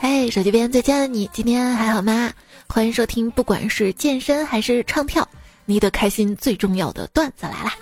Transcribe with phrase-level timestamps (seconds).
[0.00, 2.32] 嘿，手机边最亲爱的你，今天还好吗？
[2.68, 5.28] 欢迎收听，不管是健身还是唱跳，
[5.64, 7.74] 你的开心最重要的段子来啦！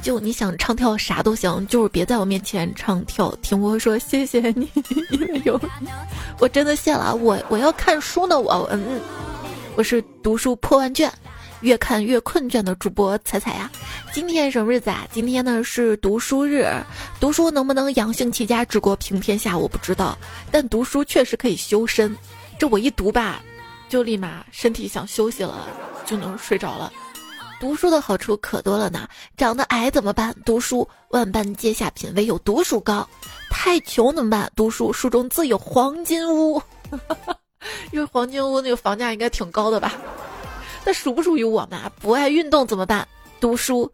[0.00, 3.34] 就你想唱跳啥都行，就是别在我面前唱跳。
[3.42, 4.70] 听我说，谢谢你，
[5.10, 5.60] 因 为有
[6.38, 7.14] 我真的谢了。
[7.16, 9.00] 我我要看书呢，我嗯，
[9.74, 11.12] 我是读书破万卷，
[11.62, 13.70] 越看越困倦的主播彩彩呀。
[14.12, 15.06] 今天什么日子啊？
[15.10, 16.68] 今天呢是读书日。
[17.18, 20.18] 读书能不能养性齐家治国平天下，我不知道。
[20.50, 22.14] 但读书确实可以修身。
[22.58, 23.42] 这我一读吧，
[23.88, 25.66] 就立马身体想休息了，
[26.04, 26.92] 就能睡着了。
[27.60, 30.34] 读书的好处可多了呢，长得矮怎么办？
[30.44, 33.08] 读书万般皆下品，唯有读书高。
[33.50, 34.50] 太穷怎么办？
[34.56, 36.60] 读书书中自有黄金屋，
[37.92, 39.92] 因为黄金屋那个房价应该挺高的吧？
[40.84, 41.90] 那属不属于我们啊？
[42.00, 43.06] 不爱运动怎么办？
[43.40, 43.90] 读书，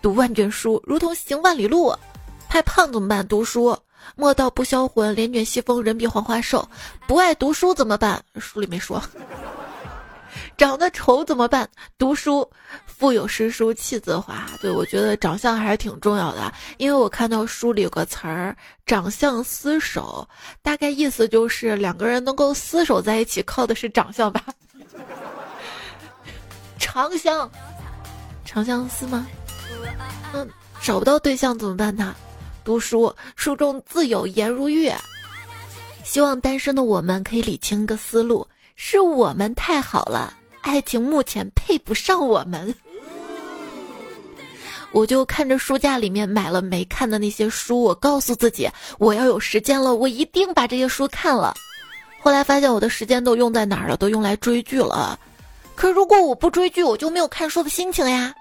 [0.00, 1.94] 读万卷书如同行万里路。
[2.48, 3.26] 太胖怎么办？
[3.28, 3.76] 读书，
[4.16, 6.66] 莫道不销魂，帘卷西风，人比黄花瘦。
[7.06, 8.22] 不爱读书怎么办？
[8.38, 9.02] 书里没说。
[10.56, 11.68] 长得丑怎么办？
[11.98, 12.48] 读书，
[12.86, 14.46] 腹有诗书气自华。
[14.60, 20.26] 对我觉得长相还是挺重要的，因为我看到书里有个词儿“长相厮守”，
[20.62, 24.42] 大概意思就是两个人能够厮守在一起，靠的是长相吧。
[26.98, 27.48] 长相，
[28.44, 29.24] 长相思吗？
[30.34, 30.48] 嗯，
[30.82, 32.12] 找不到对象怎么办呢？
[32.64, 34.90] 读书，书中自有颜如玉。
[36.02, 40.34] 希望单身的我们可以理清个思路，是我们太好了。
[40.60, 42.74] 爱情目前配不上我们，
[44.90, 48.68] 我就看着书架里面买了没看的那些书，我告诉自己，
[48.98, 51.54] 我要有时间了，我一定把这些书看了。
[52.20, 53.96] 后来发现我的时间都用在哪儿了？
[53.96, 55.16] 都用来追剧了。
[55.78, 58.34] 可如果我不追剧，我就没有看书的心情呀。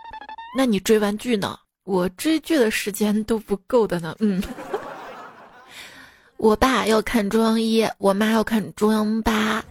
[0.57, 1.55] 那你追完剧呢？
[1.83, 4.16] 我追剧的时间都不够的呢。
[4.17, 4.41] 嗯，
[6.38, 9.63] 我爸要看中央一，我妈要看中央八。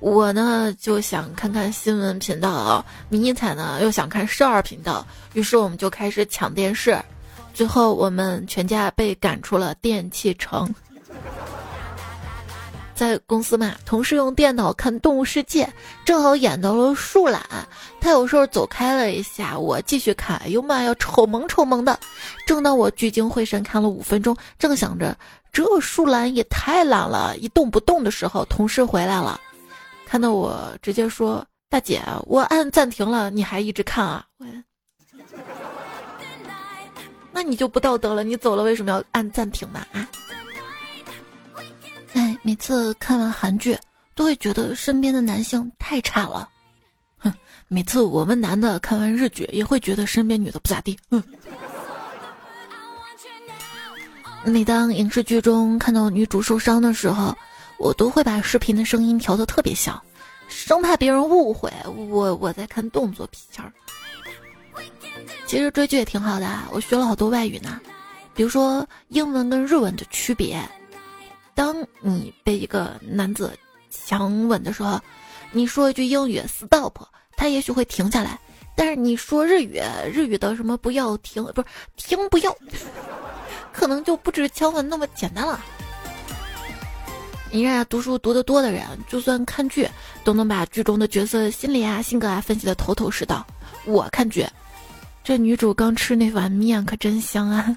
[0.00, 7.00] 我呢就想看看新闻频道，迷彩呢又想看少儿频道，于是我们就开始抢电视，
[7.54, 10.74] 最后我们全家被赶出了电器城。
[12.94, 15.64] 在公司嘛，同事用电脑看《动物世界》，
[16.04, 17.42] 正好演到了树懒，
[18.00, 21.98] 他有时候走开了一下，我继续看，哎呦妈呀，丑萌丑萌的。
[22.46, 25.16] 正当我聚精会神看了五分钟，正想着
[25.52, 29.40] 这树懒也太懒了，一动不动的时候，同事回来了。
[30.06, 34.24] 看到我直接说：“大姐，我按暂停了，你还一直看啊？
[37.32, 38.22] 那你就不道德了。
[38.22, 39.84] 你走了为什么要按暂停呢？
[39.92, 40.08] 啊？
[42.44, 43.76] 每次看完韩剧
[44.14, 46.48] 都会觉得身边的男性太差了。
[47.18, 47.32] 哼，
[47.66, 50.96] 每次我们男的看完日剧也会觉得身边女的不咋地。
[51.10, 51.20] 哼。
[54.44, 57.36] 每当影视剧中看到女主受伤的时候。”
[57.76, 60.00] 我都会把视频的声音调得特别小，
[60.46, 63.72] 生怕别人误会我我在看动作片儿。
[65.44, 67.80] 其实追剧也挺好的，我学了好多外语呢，
[68.32, 70.56] 比如说英文跟日文的区别。
[71.54, 73.56] 当你被一个男子
[73.90, 75.00] 强吻的时候，
[75.52, 76.92] 你说一句英语 “stop”，
[77.36, 78.38] 他也许会停下来；
[78.76, 79.80] 但是你说日语，
[80.12, 82.56] 日语的什么“不要停”不是“停不要”，
[83.72, 85.60] 可能就不止强吻那么简单了。
[87.52, 89.88] 你看，读书读得多的人，就算看剧，
[90.24, 93.46] 都能把剧中的角色心理啊、性格啊分析的头头是道。
[93.84, 94.44] 我看剧，
[95.22, 97.76] 这女主刚吃那碗面可真香啊！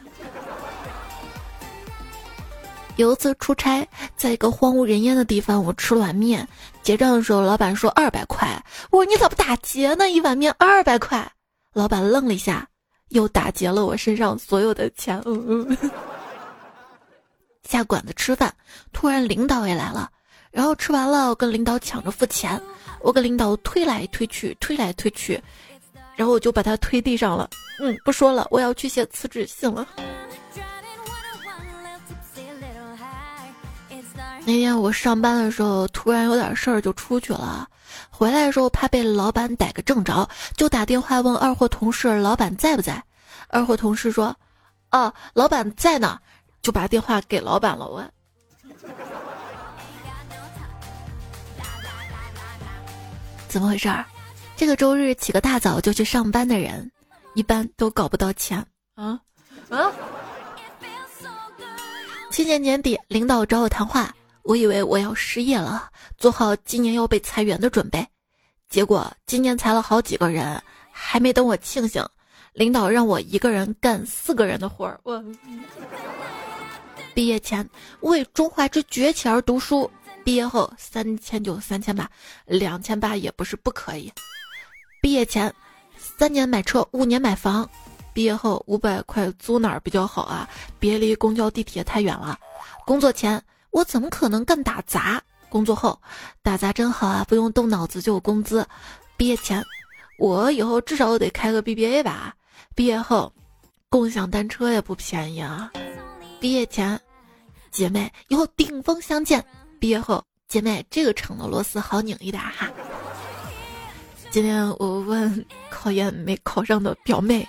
[2.98, 6.48] 有一次出差，在一个荒无人烟的地方，我吃了碗面，
[6.82, 8.62] 结账的时候，老板说二百块。
[8.90, 10.10] 我说你咋不打劫呢？
[10.10, 11.32] 一碗面二百块。
[11.74, 12.68] 老板愣了一下，
[13.10, 15.22] 又打劫了我身上所有的钱。
[15.26, 15.78] 嗯嗯。
[17.64, 18.52] 下馆子吃饭，
[18.92, 20.10] 突然领导也来了，
[20.50, 22.60] 然后吃完了，我跟领导抢着付钱，
[23.02, 25.40] 我跟领导推来推去，推来推去，
[26.16, 27.48] 然后我就把他推地上了。
[27.80, 29.88] 嗯，不说了，我要去写辞职信了。
[34.48, 37.68] 那天我上班的时候，突然有点事儿就出去了，
[38.10, 43.04] 回来的时候怕被老板逮个正着，就打电话问二货同事老板在不在。
[43.50, 44.34] 二货同事说
[44.92, 46.18] ：“哦，老板在呢。”
[46.64, 48.02] 就把电话给老板了，我
[53.50, 54.06] 怎么回事儿？
[54.56, 56.90] 这个周日起个大早就去上班的人，
[57.36, 58.66] 一般都搞不到钱
[58.96, 59.20] 啊
[59.70, 59.92] 啊！
[62.32, 64.14] 去年年底，领导找我谈话，
[64.48, 68.08] 我以为我要失业了，做好今年要被裁员的准备，
[68.70, 72.02] 结果今年裁了好几个人，还没等我庆幸，
[72.54, 75.22] 领导让我一个人干四个人的活儿，我。
[77.14, 79.92] 毕业前为中华之崛起而读书，
[80.24, 82.10] 毕业后三千就三千吧，
[82.46, 84.10] 两千八也不是不可以。
[85.02, 85.54] 毕业前
[85.98, 87.70] 三年买车，五年买房。
[88.14, 90.50] 毕业后五百块租哪儿比较好啊？
[90.80, 92.40] 别离公交地铁太远了。
[92.86, 93.40] 工作前
[93.72, 95.22] 我怎么可能干打杂？
[95.50, 95.98] 工作后
[96.42, 98.68] 打杂真好啊，不用动脑子就有工资。
[99.16, 99.64] 毕业前
[100.20, 102.36] 我以后至少得开个 BBA 吧。
[102.76, 103.32] 毕业后
[103.90, 105.72] 共享单车也不便宜啊。
[106.40, 107.00] 毕业前
[107.72, 109.44] 姐妹以后顶峰相见。
[109.80, 112.70] 毕业后姐妹这个厂的螺丝好拧一点哈。
[114.30, 117.48] 今天我问考研没考上的表妹。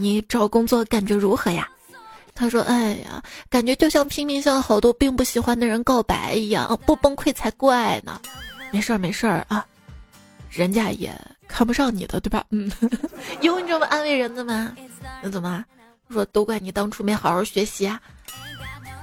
[0.00, 1.68] 你找工作感觉如何呀？
[2.38, 3.20] 他说：“哎呀，
[3.50, 8.20] 感觉就像拼命向好多并不喜欢的人告白一样，不崩溃才怪呢。”
[8.70, 9.66] 没事儿，没事儿啊，
[10.48, 11.12] 人家也
[11.48, 12.44] 看不上你的，对吧？
[12.50, 12.70] 嗯，
[13.42, 14.72] 有你这么安慰人的吗？
[15.20, 15.64] 那怎么
[16.10, 16.24] 说？
[16.26, 18.00] 都怪你当初没好好学习啊！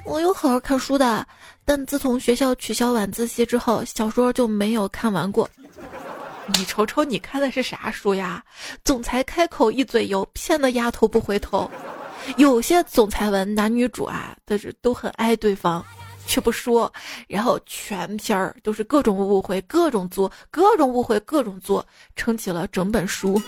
[0.05, 1.27] 我有好好看书的，
[1.65, 5.49] 但自从学校取消晚自习之后，小说就没有看完过。
[6.55, 8.41] 你瞅瞅，你看的是啥书呀？
[8.83, 11.69] 总裁开口一嘴油，骗得丫头不回头。
[12.38, 15.83] 有些总裁文男女主啊，但是都很爱对方，
[16.27, 16.92] 却不说，
[17.27, 21.86] 然后全篇儿都是各种误会、各种作、各种误会、各种作，
[22.16, 23.42] 撑起了整本书。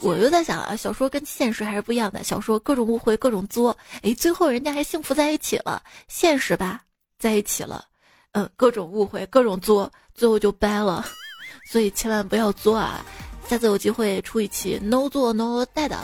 [0.00, 2.22] 我就在想啊，小说跟现实还是不一样的。
[2.22, 5.82] 小说各种误会、各种作，哎，最后人家还幸福在一起了。
[6.06, 6.82] 现实吧，
[7.18, 7.84] 在一起了，
[8.32, 11.04] 嗯，各种误会、各种作，最后就掰了。
[11.70, 13.04] 所以千万不要作啊！
[13.48, 15.96] 下次有机会出一期 no 做 no 带的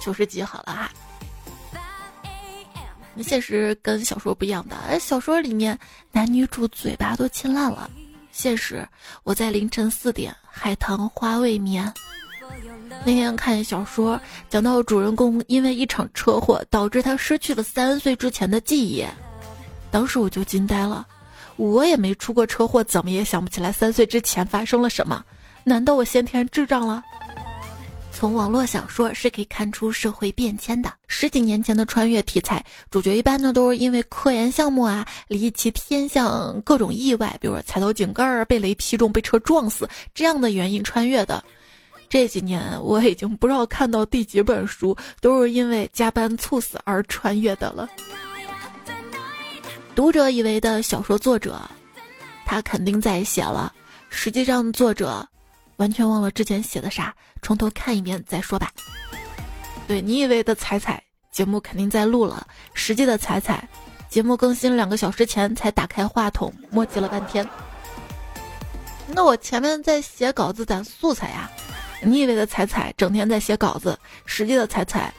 [0.00, 0.90] 九十集好了哈。
[3.22, 5.78] 现实跟小说不一样的，而小说里面
[6.12, 7.90] 男女主嘴巴都亲烂了。
[8.32, 8.86] 现实，
[9.22, 11.92] 我在凌晨四点海棠花未眠。
[13.04, 19.04] 那天看小说，讲到主人公因为一场车祸导致他失去了三岁之前的记忆，
[19.90, 21.06] 当时我就惊呆了。
[21.56, 25.24] 我也没出过车祸，怎么也想不起来三岁之前发生了什么？
[25.64, 27.02] 难道我先天智障了？
[28.18, 30.90] 从网络小说是可以看出社会变迁的。
[31.06, 41.44] 十几年前的穿越题材，主角一般呢都是因为科研项目啊，离奇天象、各种意外，比如说踩到井盖儿、被雷劈中、被车撞死这样的原因穿越的。
[42.08, 47.86] 这几年我已经不知道看到第几本书都是因为加班猝死而穿越的了。
[49.94, 51.60] 读者以为的小说作者，
[52.46, 53.70] 他肯定在写了。
[54.08, 55.28] 实际上，作者
[55.76, 58.70] 完全忘了之前写的啥，从头看一遍再说吧。
[59.86, 63.68] 对你以为的彩彩节目肯定在录了，实际的彩彩
[64.08, 67.48] 节目更新两个小时前才打开话筒，磨叽了半天。
[69.08, 71.50] 那我前面在写稿子攒素材呀。
[72.02, 75.12] 你以为的彩彩整天在写稿子，实际的彩彩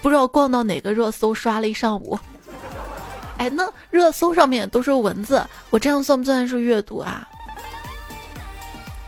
[0.00, 2.18] 不知道逛到哪个热搜刷了一上午。
[3.36, 7.28] 哎，那热搜上面都是文字，我这样算不算是阅读啊？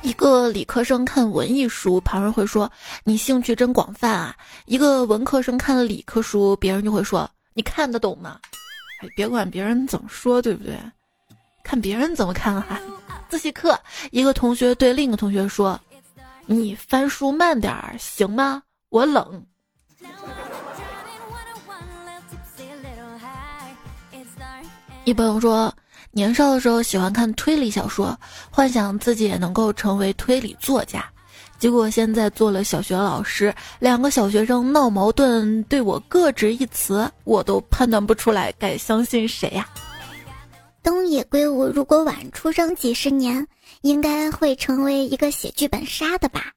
[0.05, 2.71] 一个理科生看文艺书，旁人会说
[3.05, 4.37] 你兴趣真广泛啊；
[4.67, 8.39] 一个文科生看了理科书，别人就会说你看得懂吗？
[9.01, 10.79] 哎，别管别人怎么说，对不对？
[11.65, 12.79] 看别人怎么看哈。
[13.31, 13.81] 自习课，
[14.11, 15.81] 一个同学对另一个同学说
[16.45, 18.62] ：“你翻书慢点儿行吗？
[18.91, 19.43] 我冷。”
[25.05, 25.75] 一朋友说，
[26.14, 28.17] 年少的时候喜欢看推理小说，
[28.50, 31.05] 幻想自己也能够成为推理作家。
[31.58, 39.69] 结果现在做了小学老师，两个小学生闹矛盾，对我各执一词，我都判断不出来该相信谁呀。
[40.84, 43.44] 东野圭吾如果晚出生几十年，
[43.82, 46.53] 应该会成为一个写剧本杀的吧。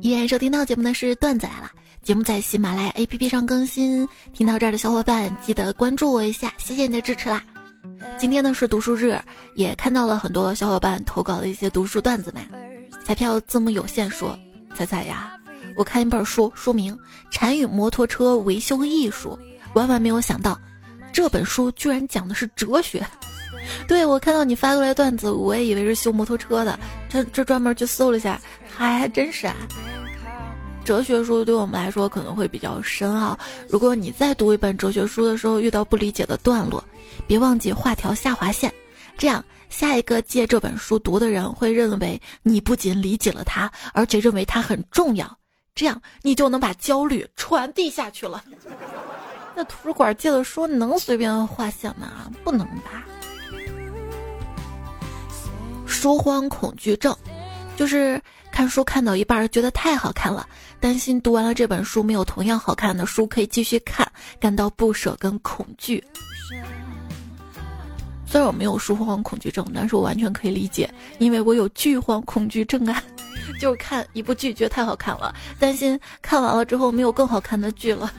[0.00, 1.70] 依然收听到节目的是段子来了。
[2.08, 7.44] 节目在喜马拉雅 APP 上更新，听到这儿的小伙伴记得关注我一下，谢谢你的支持啦！
[8.16, 9.20] 今天呢是读书日，
[9.56, 12.40] 也看到了很多小伙伴投稿的一些读书段子嘛。
[13.04, 14.34] 彩票字幕有限说
[14.74, 15.38] ：“彩彩呀，
[15.76, 16.96] 我看一本书，书名
[17.30, 19.38] 《禅语摩托车维修艺术》，
[19.74, 20.58] 万万没有想到，
[21.12, 23.06] 这本书居然讲的是哲学。
[23.86, 29.54] 对我看到你发过来段子，我也以为是修摩托车的，这这专门去搜了一下，还还真是啊。”
[30.88, 33.38] 哲学书对我们来说可能会比较深奥。
[33.68, 36.82] 如果你在读一本哲学书的时候遇到不理解的段落，
[37.26, 38.72] 别忘记画条下划线，
[39.18, 45.30] 这样下一个借这本书读的人会认为你不仅理解了它，而且认为它很重要。
[45.74, 48.42] 这样你就能把焦虑传递下去了。
[49.54, 52.32] 那图书馆借的书能随便划线吗？
[52.42, 53.04] 不能吧。
[55.86, 57.14] 书荒恐惧症，
[57.76, 58.18] 就是
[58.58, 60.44] 看书看到一半觉得太好看了。
[60.80, 64.04] 担心读完了这本书没有同样好看的书可以继续看，
[64.40, 66.02] 感到不舍跟恐惧。
[68.26, 73.00] 虽然我没有书荒恐惧症，但是我完全可以理解，因为我有剧荒恐惧症啊。
[73.60, 78.12] 就是看一部剧觉得太好看了，担心看完了之后没有更好看的剧了，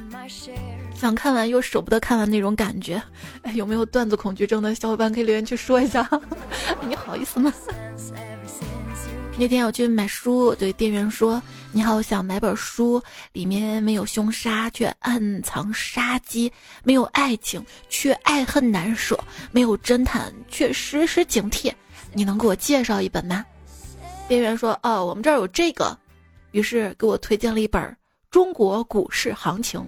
[0.96, 3.04] 想看完又舍不得看完那种感觉。
[3.42, 6.10] 哎，有没有段子恐惧症的小伙伴可以留言去说一下？
[6.88, 7.54] 你好意思吗？
[9.40, 11.42] 那天我去买书，对店员说
[11.72, 16.52] ：“你好，想买本书，里面没有凶杀，却暗藏杀机；
[16.84, 19.16] 没有爱情，却爱恨难舍；
[19.54, 21.72] 没有侦探，却时时警惕。
[22.12, 23.46] 你能给我介绍一本吗？”
[24.28, 25.98] 店员说：“哦，我们这儿有这个。”
[26.52, 27.82] 于是给我推荐了一本
[28.30, 29.80] 《中国股市行情》，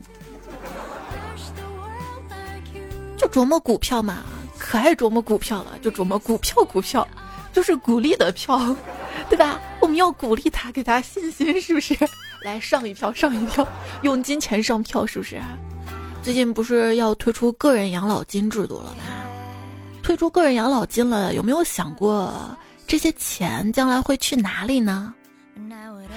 [3.17, 4.24] 就琢磨股票嘛，
[4.58, 7.05] 可爱琢磨股票了，就琢磨股票，股票
[7.53, 8.75] 就是鼓励的票，
[9.29, 9.60] 对吧？
[9.79, 11.98] 我们要鼓励他，给他信心，是不是？
[12.43, 13.67] 来上一票，上一票，
[14.01, 15.39] 用金钱上票，是不是？
[16.24, 19.03] 最近不是要推出个人养老金制度了吗？
[20.03, 22.34] 推出个人养老金了，有没有想过？
[22.88, 25.13] 这些钱将来会去哪里呢？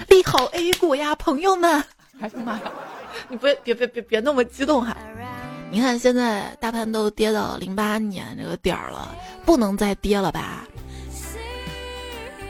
[0.09, 1.83] 利好 A 股呀，朋友们！
[2.21, 2.63] 哎呀妈呀，
[3.29, 4.97] 你别别别别别那么激动哈！
[5.71, 9.15] 你看现在大盘都跌到零八年这个点儿了，
[9.45, 10.65] 不能再跌了吧？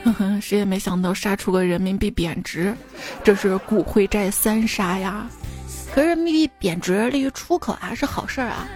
[0.41, 2.75] 谁也没想到杀出个人民币贬值，
[3.23, 5.27] 这是股汇债三杀呀！
[5.93, 8.67] 可是人民币贬值利于出口啊，是好事儿啊！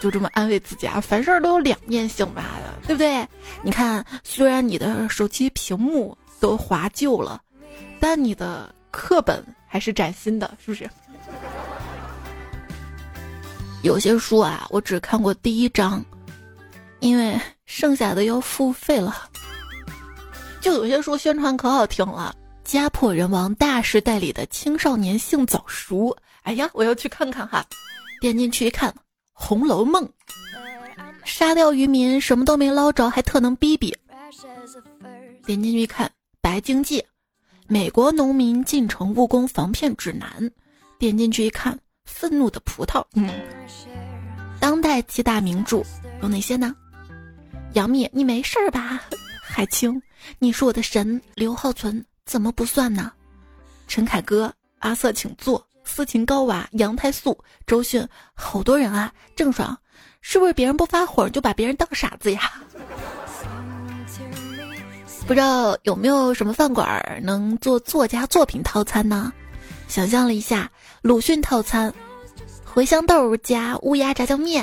[0.00, 2.44] 就这么安慰自己啊，凡事都有两面性吧，
[2.86, 3.26] 对不对？
[3.62, 7.40] 你看，虽然你的手机屏幕都划旧了，
[7.98, 10.88] 但你的课本还是崭新的，是不是？
[13.82, 16.04] 有些书啊，我只看过第一章，
[17.00, 19.16] 因为剩下的要付费了。
[20.60, 22.34] 就有些书宣传可好听了，
[22.70, 27.64] 《家破人亡大时代》里的青少年性早熟，哎呀，我要去看看哈！
[28.20, 28.90] 点进去一看。
[29.32, 30.04] 《红楼梦》，
[31.24, 33.96] 杀掉渔民什么都没捞着，还特能逼逼。
[35.46, 36.06] 点进去一看，
[36.42, 37.00] 《白鲸记》，
[37.66, 40.50] 美国农民进城务工防骗指南。
[40.98, 41.74] 点进去一看，
[42.04, 43.00] 《愤怒的葡萄》。
[43.14, 43.30] 嗯，
[44.60, 45.82] 当代七大名著
[46.20, 46.76] 有哪些呢？
[47.72, 49.00] 杨幂，你没事吧？
[49.52, 50.00] 海清，
[50.38, 51.20] 你是我的神。
[51.34, 53.10] 刘浩存，怎么不算呢？
[53.88, 55.66] 陈凯歌，阿瑟，请坐。
[55.82, 59.12] 斯琴高娃、杨太素、周迅，好多人啊！
[59.34, 59.76] 郑爽，
[60.20, 62.42] 是不是别人不发火就把别人当傻子呀？
[65.26, 69.32] 不知道有没有什么饭馆能做作家作品套餐呢？
[69.88, 70.70] 想象了一下，
[71.02, 71.92] 鲁迅套餐：
[72.72, 74.62] 茴香豆加乌鸦炸酱面；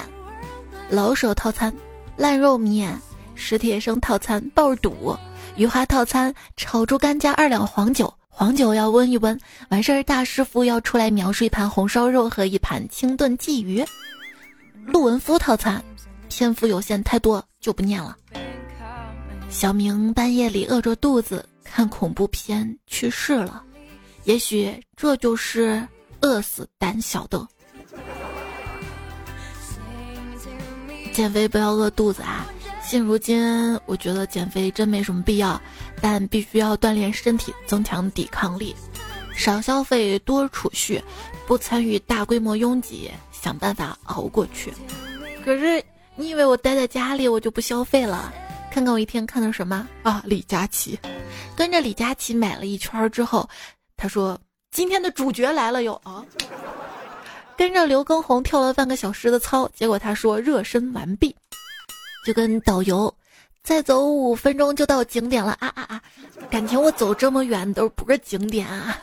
[0.89, 1.75] 老手套餐：
[2.15, 2.93] 烂肉面；
[3.37, 5.17] 史铁生套餐：爆肚；
[5.55, 8.13] 余华套餐：炒猪肝加二两黄酒。
[8.27, 9.39] 黄酒要温一温，
[9.69, 13.83] 完事儿大师傅要出来描述一盘红烧肉和一盘清炖鲫鱼。
[14.85, 15.83] 陆文夫套餐，
[16.29, 18.15] 篇幅有限，太多就不念了。
[19.49, 23.63] 小明半夜里饿着肚子看恐怖片去世了，
[24.25, 25.87] 也许这就是
[26.21, 27.47] 饿死胆小的。
[31.11, 32.45] 减肥不要饿肚子啊！
[32.87, 35.61] 现如今，我觉得减肥真没什么必要，
[36.01, 38.73] 但必须要锻炼身体，增强抵抗力，
[39.35, 41.03] 少消费，多储蓄，
[41.45, 44.73] 不参与大规模拥挤，想办法熬过去。
[45.43, 45.83] 可是，
[46.15, 48.33] 你以为我待在家里我就不消费了？
[48.71, 50.23] 看看我一天看的什么啊？
[50.25, 50.97] 李佳琦，
[51.57, 53.49] 跟着李佳琦买了一圈之后，
[53.97, 54.39] 他说
[54.71, 56.23] 今天的主角来了哟啊！
[57.57, 61.35] 跟着刘畊宏跳了半个小时的操，结果他说热身完毕。
[62.27, 63.15] 就跟导游，
[63.63, 66.03] 再走五分钟就到景点了啊啊啊！
[66.49, 68.97] 感情我走这么远都不是景点啊。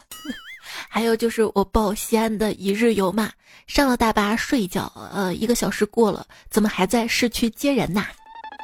[0.91, 3.33] 还有就是我报西安的一日游嘛，
[3.67, 8.05] 上了大巴睡一觉，呃，一个小时过了，怎么还在市区接人呐？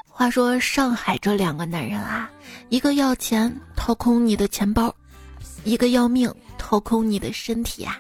[0.06, 2.30] 话说上海这两个男人啊，
[2.68, 4.94] 一个要钱掏空你的钱包，
[5.64, 7.98] 一个要命掏空你的身体啊。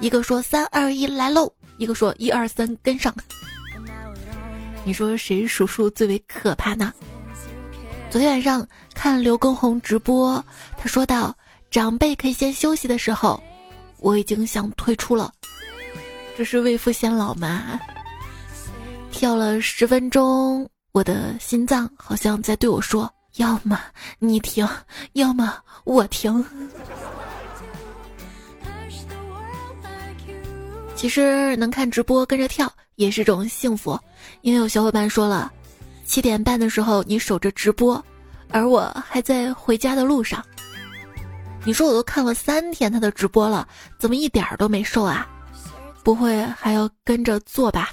[0.00, 3.14] 一个说三二一来喽，一个说一二三跟上。
[4.88, 6.94] 你说谁数数最为可怕呢？
[8.08, 10.42] 昨天晚上看刘畊宏直播，
[10.78, 11.36] 他说到
[11.70, 13.38] 长辈可以先休息的时候，
[13.98, 15.30] 我已经想退出了。
[16.38, 17.78] 这是未富先老吗？
[19.12, 23.78] 跳了十分钟，我的心脏好像在对我说：要么
[24.18, 24.66] 你停，
[25.12, 25.54] 要么
[25.84, 26.42] 我停。
[30.96, 33.98] 其实能看直播跟着跳也是种幸福。
[34.42, 35.50] 因为有小伙伴说了，
[36.04, 38.04] 七点半的时候你守着直播，
[38.50, 40.44] 而我还在回家的路上。
[41.64, 43.66] 你说我都看了三天他的直播了，
[43.98, 45.26] 怎么一点儿都没瘦啊？
[46.02, 47.90] 不会还要跟着做吧？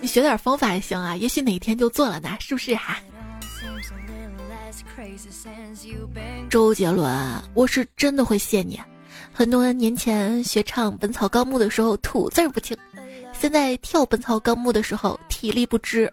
[0.00, 2.98] 你学点方法也行啊，也许哪天就做了呢，是不是哈？
[6.48, 8.80] 周杰伦，我是真的会谢你。
[9.38, 12.76] 很多年前学唱《本草纲目》的时候吐字不清，
[13.32, 16.12] 现在跳《本草纲目》的时候体力不支。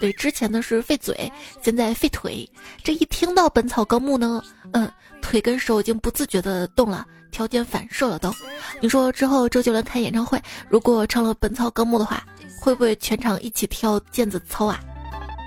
[0.00, 2.50] 对，之前的是费嘴，现在费腿。
[2.82, 4.90] 这一听到《本草纲目》呢，嗯，
[5.22, 8.34] 腿跟手已经不自觉的动了，条件反射了都。
[8.80, 12.26] 你说之后周杰伦开演唱会，如果唱了《本草纲目》的话，
[12.60, 14.80] 会不会全场一起跳毽子操啊？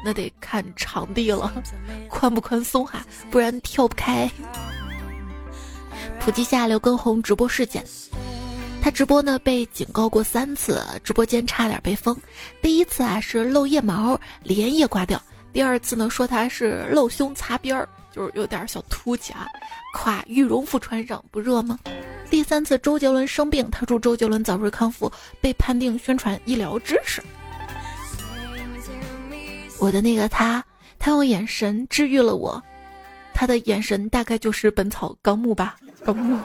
[0.06, 1.52] 那得看场地了，
[2.08, 4.32] 宽不宽松哈，不然跳不开。
[6.20, 7.84] 普及下刘畊宏直播事件。
[8.82, 12.16] 他直播呢，被警告过三次，直播间差点被封。
[12.62, 15.18] 第一次啊是露腋毛，连夜刮掉；
[15.52, 19.48] 第二次呢说他是露胸擦边儿，就是有点小凸起啊。
[19.94, 21.80] 夸羽绒服穿上不热吗？
[22.30, 27.22] 第三次周杰伦生病，他祝周杰伦早日康复，被判定宣传医疗知识。
[29.80, 30.64] 我的那个他，
[31.00, 32.62] 他用眼神治愈了我，
[33.34, 35.76] 他的眼神大概就是《本草纲目》吧，
[36.14, 36.40] 纲目。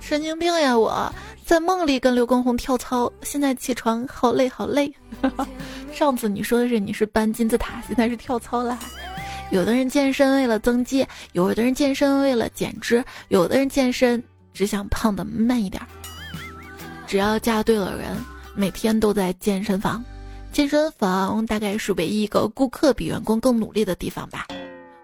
[0.00, 0.76] 神经病呀！
[0.76, 1.12] 我
[1.44, 4.92] 在梦里跟刘畊宏跳操，现在起床好累好累。
[5.92, 8.78] 上次你说的是你是搬金字塔，现在是跳操啦。
[9.50, 14.22] 有的人健身为了增肌，有的人健身为了减脂，有的人健身
[14.54, 15.82] 只想胖的慢一点。
[17.06, 18.16] 只要嫁对了人，
[18.56, 20.02] 每天都在健身房。
[20.52, 24.46] 健身房大概是唯一一个顾客比员工更努力的地方吧。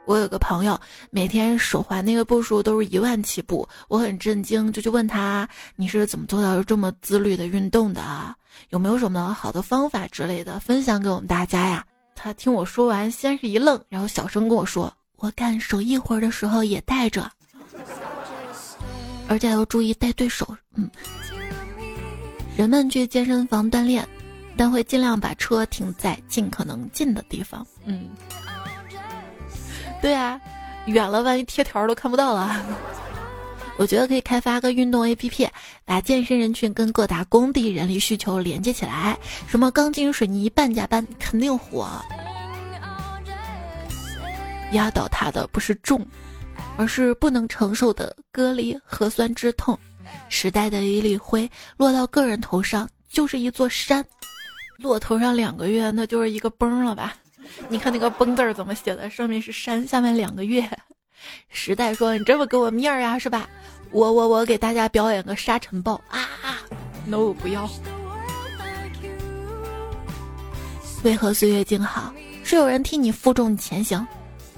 [0.08, 5.46] 我有个朋友，每天手环那个步数都是一万起步，我很震惊，就去问他
[5.76, 8.34] ：“你是怎么做到这么自律的运动的啊？
[8.70, 11.84] 有没有什么好的方法之类的分享给我们大家呀？”
[12.16, 17.30] 他听我说完，先是一愣，然后小声跟我说：“我干手艺活的时候也带着，
[19.28, 20.90] 而且要注意带对手。”嗯，
[22.56, 24.08] 人们去健身房锻炼，
[24.56, 27.66] 但会尽量把车停在尽可能近的地方。
[27.84, 28.08] 嗯。
[30.00, 30.40] 对啊，
[30.86, 32.64] 远了万一贴条都看不到了。
[33.78, 35.48] 我觉得可以开发个运动 APP，
[35.84, 39.16] 把健身人群跟各大工地人力需求连接起来。
[39.46, 41.88] 什么钢筋水泥半价班肯定火。
[44.72, 46.04] 压倒他的不是重，
[46.76, 49.78] 而是不能承受的割离核酸之痛。
[50.28, 54.04] 时代的一粒灰落到个人头上就是一座山，
[54.78, 57.14] 落头上两个月那就是一个崩了吧。
[57.68, 59.08] 你看那个“崩”字怎么写的？
[59.10, 60.68] 上面是山，下面两个月。
[61.50, 63.48] 时代说：“你这么给我面儿呀，是吧？”
[63.90, 66.28] 我我我给大家表演个沙尘暴啊
[67.06, 67.68] ！No，不要。
[71.04, 72.12] 为何岁月静好？
[72.44, 74.06] 是有人替你负重前行？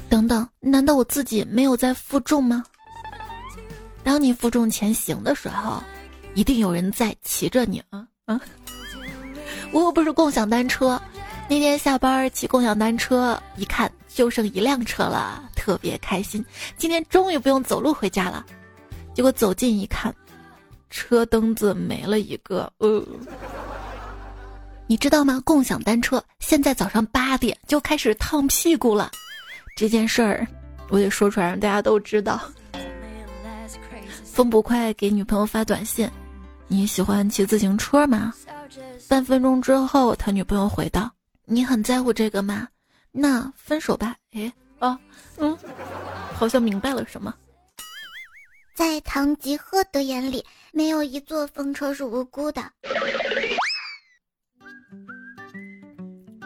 [0.09, 2.65] 等等，难道我自己没有在负重吗？
[4.03, 5.81] 当你负重前行的时候，
[6.35, 8.41] 一定有人在骑着你啊啊！
[9.73, 11.01] 我又不是共享单车。
[11.51, 16.45] 那天下班骑共享单车，一看就剩一辆车了，特别开心。
[16.77, 18.47] 今天终于不用走路回家了。
[19.13, 20.15] 结果走近一看，
[20.91, 22.73] 车灯子没了一个。
[22.79, 23.05] 呃，
[24.87, 25.43] 你知道吗？
[25.45, 29.11] 共享单车现在早上八点就开始烫屁股了。
[29.75, 30.47] 这件事儿
[30.89, 32.41] 我得说出来，让大家都知道。
[34.25, 36.09] 风不快给女朋友发短信
[36.69, 38.33] ：“你喜欢骑自行车吗？”
[39.11, 41.11] 半分钟之后，他女朋友回道。
[41.53, 42.69] 你很在乎这个吗？
[43.11, 44.15] 那分手吧。
[44.35, 44.97] 哎，啊，
[45.37, 45.59] 嗯，
[46.33, 47.35] 好像明白了什么。
[48.73, 52.63] 在唐吉诃德眼里，没有一座风车是无辜的。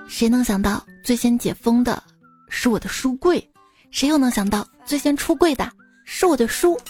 [0.08, 2.02] 谁能想到最先解封的
[2.48, 3.46] 是我的书柜？
[3.90, 5.70] 谁又能想到最先出柜的
[6.06, 6.80] 是我的书？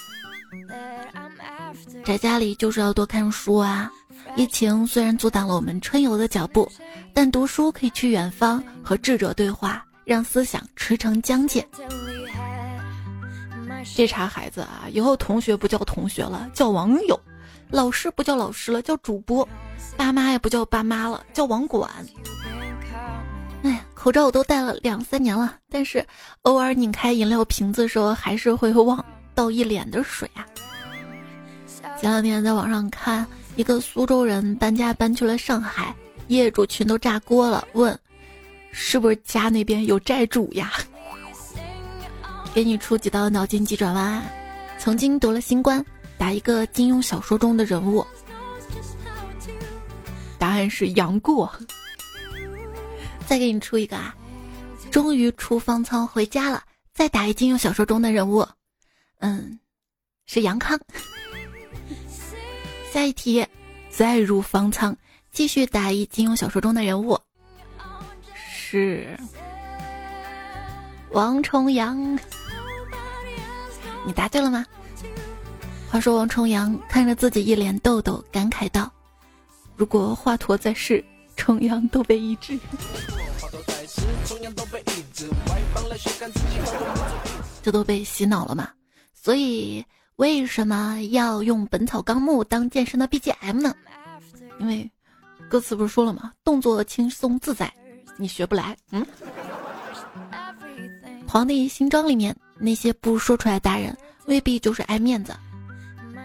[2.04, 3.90] 在家里就是要多看书啊。
[4.36, 6.68] 疫情虽然阻挡了我们春游的脚步，
[7.12, 11.64] 但读书可以去远方和智者对话，让思想驰骋疆界。
[13.94, 17.16] 这茬孩子啊，以后同学不叫同学了，叫网友；
[17.70, 19.46] 老师不叫老师了，叫主播；
[19.96, 21.88] 爸妈也不叫爸妈了，叫网管。
[23.62, 26.04] 哎呀，口罩我都戴了两三年了，但是
[26.42, 30.44] 偶尔拧开饮料瓶子的时候，还是会忘倒一脸的水啊。
[32.00, 33.24] 前两天在网上看。
[33.56, 35.94] 一个苏州人搬家搬去了上海，
[36.28, 37.98] 业主群都炸锅了，问
[38.72, 40.72] 是不是家那边有债主呀？
[42.52, 44.22] 给你出几道脑筋急转弯：
[44.78, 45.84] 曾经得了新冠，
[46.18, 48.04] 打一个金庸小说中的人物。
[50.38, 51.50] 答案是杨过。
[53.26, 54.14] 再给你出一个啊，
[54.90, 56.62] 终于出方舱回家了，
[56.92, 58.46] 再打一金庸小说中的人物，
[59.20, 59.58] 嗯，
[60.26, 60.78] 是杨康。
[62.94, 63.44] 下一题，
[63.90, 64.96] 再入方舱，
[65.32, 67.18] 继续打一金庸小说中的人物，
[68.32, 69.18] 是
[71.10, 72.16] 王重阳。
[74.06, 74.64] 你答对了吗？
[75.90, 78.88] 话说王重阳看着自己一脸痘痘，感慨道
[79.74, 81.04] ：“如果华佗在世，
[81.34, 82.56] 重阳都被医治。”
[87.60, 88.70] 这都被洗脑了嘛？
[89.12, 89.84] 所以
[90.16, 93.74] 为什么要用《本草纲目》当健身的 BGM 呢？
[94.60, 94.88] 因为
[95.48, 96.32] 歌词不是说了吗？
[96.44, 97.72] 动作轻松自在，
[98.16, 98.76] 你学不来。
[98.92, 99.04] 嗯。
[101.26, 103.96] 皇帝新装里面那些不说出来大人，
[104.26, 105.34] 未必就是爱面子，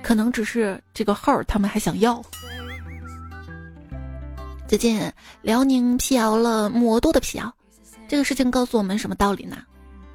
[0.03, 2.21] 可能只是这个号他们还想要。
[4.67, 5.01] 最近
[5.41, 7.51] 辽宁辟谣了魔都的辟谣，
[8.07, 9.63] 这个事情告诉我们什么道理呢？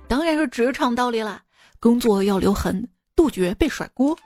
[0.07, 1.43] 当然是职场道理了，
[1.81, 4.17] 工作要留痕，杜绝被甩锅。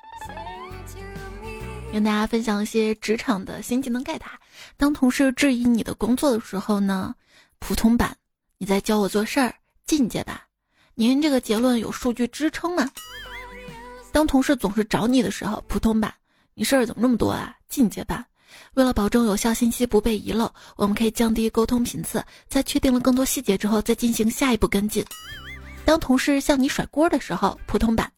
[1.93, 4.39] 跟大家分享一些职场的新技能盖塔。
[4.77, 7.15] 当同事质疑你的工作的时候呢，
[7.59, 8.15] 普通版
[8.59, 9.51] 你在教我做事儿；
[9.87, 10.39] 进阶版，
[10.95, 12.91] 您这个结论有数据支撑吗？
[14.13, 16.13] 当同事总是找你的时候，普通版
[16.55, 17.57] 你事儿怎么那么多啊？
[17.69, 18.25] 进阶版。
[18.75, 25.05] 为了保证有效信息不被遗漏，我们可以降低沟通频次，在确定了更多细节之后再进行下一步跟进。
[25.85, 28.11] 当同事向你甩锅的时候，普通版，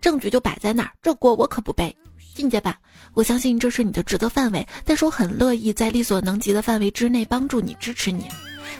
[0.00, 1.96] 证据就摆在那儿，这锅我可不背。
[2.34, 2.76] 进阶版，
[3.12, 8.26] 我相信这是你的职责范围，但是我很乐意在力所能及的范围之内帮助你、支持你。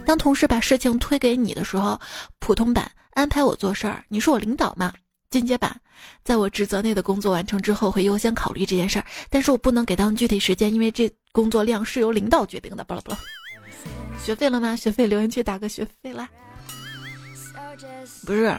[0.04, 1.98] 当同事把事情推给你的时候，
[2.40, 4.92] 普通版安排我做事儿，你是我领导嘛？
[5.30, 5.80] 进阶版，
[6.24, 12.82] 在我职责内的工作完成之后，会优先考虑这件事儿，但是我不能给到具体时间，因为这工作量是由领导决定的。
[12.82, 13.18] 巴拉巴拉，
[14.20, 14.74] 学费了吗？
[14.74, 16.28] 学费留言区打个学费啦。
[18.26, 18.56] 不是，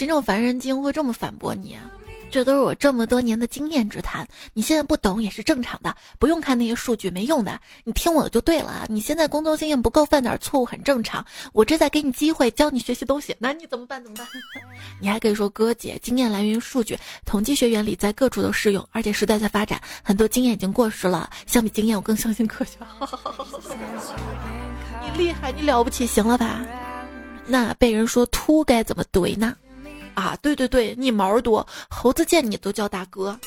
[0.00, 1.76] 真正烦人精会这么反驳你。
[2.30, 8.86] 这都是我这么多年的经验之谈，你现在不懂也是正常的，不用看那些数据，没用的，你听我的就对了。
[8.88, 14.02] 你现在工作经验不够，犯点错误很正常，我这在给你机会教你学习东西，那你怎么办？
[14.02, 14.26] 怎么办？
[15.02, 21.28] 你还可以说哥姐，经验来源于数据，统计学原理在各处都适用，而且时代在发展，很多经验已经过时了。
[21.46, 22.78] 相比经验，我更相信科学。
[25.04, 26.64] 你厉害，你了不起，行了吧？
[27.44, 29.54] 那被人说秃该怎么怼呢？
[30.14, 33.38] 啊，对对对，你毛多，猴子见你都叫大哥。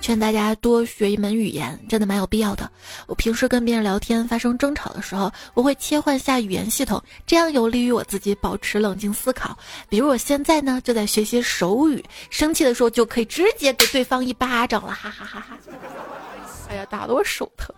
[0.00, 2.70] 劝大家多学一门语言，真的蛮有必要的。
[3.06, 9.58] 我平时跟别人聊天发生争吵的时候，我会切换下语言系统，这样有利于我自己保持冷静思考。
[9.88, 15.58] 比如我现在呢，就在学习手语，生气的时候就可以直接给对方一巴掌了，哈哈哈哈！
[16.70, 17.74] 哎呀，打得我手疼。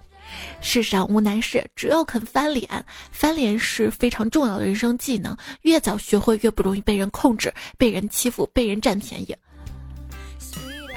[0.61, 2.69] 世上无难事，只要肯翻脸。
[3.11, 9.35] 翻脸是非常重要的人生技能，越早学会，越不容易被人控制、被人欺负、被人占便宜。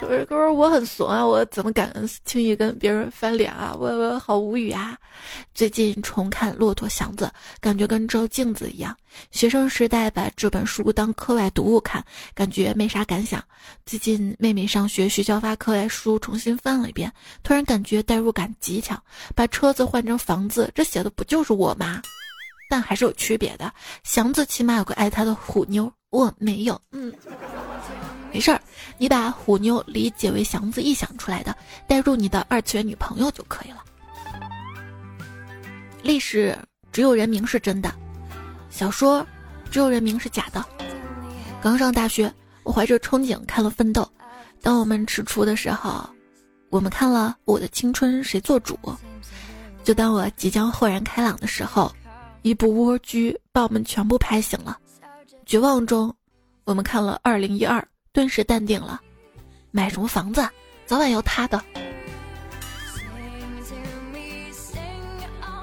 [0.07, 1.25] 可是，可是我很怂啊！
[1.25, 1.91] 我怎么敢
[2.25, 3.75] 轻易跟别人翻脸啊？
[3.77, 4.97] 我我好无语啊！
[5.53, 7.25] 最近重看《骆驼祥子》，
[7.59, 8.95] 感觉跟照镜子一样。
[9.31, 13.43] 学生时代把这本书当课外读物看，感觉没啥感想。
[13.85, 17.11] 最近妹妹上学，学校发课外书，重新翻了一遍，
[17.43, 19.01] 突然感觉代入感极强。
[19.35, 22.01] 把车子换成房子，这写的不就是我吗？
[22.69, 23.71] 但还是有区别的。
[24.03, 26.79] 祥子起码有个爱他的虎妞，我没有。
[26.91, 27.13] 嗯。
[28.33, 28.59] 没事儿，
[28.97, 31.55] 你把虎妞理解为祥子臆想出来的，
[31.87, 33.77] 带入你的二次元女朋友就可以了。
[36.01, 36.57] 历史
[36.91, 37.93] 只有人名是真的，
[38.71, 39.23] 小说
[39.69, 40.65] 只有人名是假的。
[41.61, 44.01] 刚上大学，我怀着憧憬看了《奋斗》，
[44.63, 46.03] 当我们吃醋的时候，
[46.71, 48.77] 我们看了《我的青春谁做主》。
[49.83, 51.93] 就当我即将豁然开朗的时候，
[52.41, 54.79] 一部蜗居把我们全部拍醒了。
[55.45, 56.11] 绝望中，
[56.63, 57.79] 我们看了《二零一二》。
[58.13, 59.01] 顿时淡定了，
[59.71, 60.47] 买什么房子，
[60.85, 61.59] 早晚要塌的。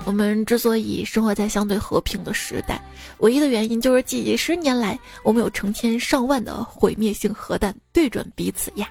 [0.04, 2.82] 我们之所以生活在相对和平的时代，
[3.18, 8.88] 唯一的原因就是几十年来，我们有成千上万的毁灭性核弹对准彼此呀。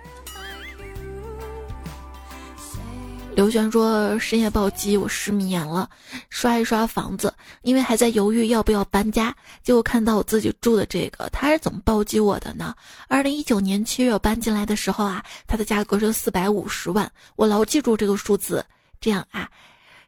[3.40, 5.90] 刘璇说：“深夜暴击，我失眠了，
[6.30, 9.34] 刷一刷房子，因为还在犹豫要不要搬家。
[9.64, 12.76] 结果看到我自己住的这个，他是怎么暴击我的呢？
[13.08, 18.66] 二零一九年七月搬进来的时候啊，它的价格是四百五十万，我牢记住这个数字，
[19.00, 19.50] 这样啊，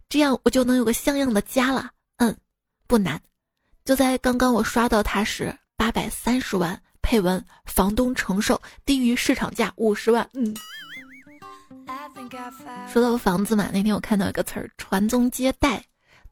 [0.09, 1.89] 这样我就能有个像样的家了。
[2.17, 2.35] 嗯，
[2.85, 3.17] 不难。
[3.85, 10.29] 就在刚刚我刷到它时，八百三十万，配文房东承受低于市场价五十万。
[10.33, 10.53] 嗯。”
[12.91, 15.83] 说到房子嘛，那天我看到一个词儿“传宗接代”，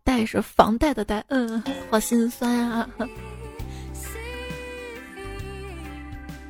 [0.04, 2.88] 代是房贷的贷，嗯，好心酸啊。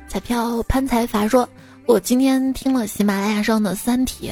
[0.08, 1.48] 彩票潘财阀说
[1.86, 4.30] ：“我今天听了喜马拉雅上的《三体》，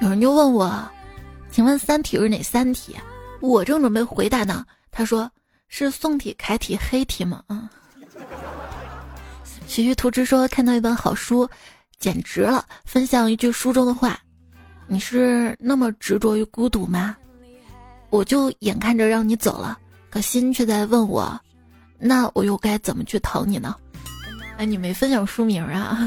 [0.00, 0.90] 有人就问我，
[1.50, 2.96] 请问《三体》是哪三体？
[3.40, 4.64] 我正准备回答呢。
[4.90, 5.30] 他说
[5.68, 7.42] 是宋体、楷体、黑体吗？
[7.48, 7.68] 嗯。
[9.66, 11.48] 徐徐图之说看到一本好书，
[12.02, 12.66] 简直了。
[12.84, 14.18] 分享一句书中的话：
[14.88, 17.16] 你是那么执着于孤独吗？
[18.10, 19.78] 我就眼看着让你走了，
[20.10, 21.40] 可心却在问我，
[21.98, 23.76] 那我又该怎么去疼你呢？
[24.58, 25.96] 哎，你没分享书名啊？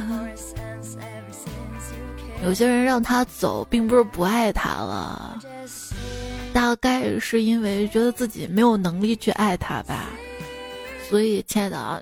[2.44, 5.42] 有些人让他走，并不是不爱他了，
[6.54, 10.10] 大概是因为觉得自己没有能力去爱他吧。
[11.10, 12.02] 所以，亲爱的啊，